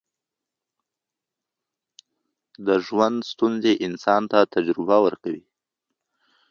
د 2.67 2.67
ژوند 2.85 3.17
ستونزې 3.31 3.73
انسان 3.85 4.21
ته 4.31 4.39
تجربه 4.53 4.97
ورکوي. 5.05 5.43